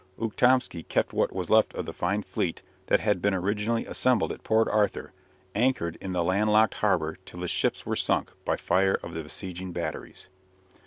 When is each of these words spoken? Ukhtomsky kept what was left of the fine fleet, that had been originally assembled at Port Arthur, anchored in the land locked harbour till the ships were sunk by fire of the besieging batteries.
Ukhtomsky 0.17 0.81
kept 0.81 1.13
what 1.13 1.31
was 1.31 1.51
left 1.51 1.75
of 1.75 1.85
the 1.85 1.93
fine 1.93 2.23
fleet, 2.23 2.63
that 2.87 2.99
had 3.01 3.21
been 3.21 3.35
originally 3.35 3.85
assembled 3.85 4.31
at 4.31 4.43
Port 4.43 4.67
Arthur, 4.67 5.13
anchored 5.53 5.95
in 6.01 6.11
the 6.11 6.23
land 6.23 6.51
locked 6.51 6.73
harbour 6.73 7.19
till 7.23 7.41
the 7.41 7.47
ships 7.47 7.85
were 7.85 7.95
sunk 7.95 8.31
by 8.43 8.57
fire 8.57 8.99
of 9.03 9.13
the 9.13 9.21
besieging 9.21 9.71
batteries. 9.73 10.27